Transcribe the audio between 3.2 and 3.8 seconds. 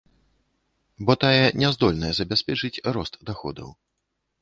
даходаў.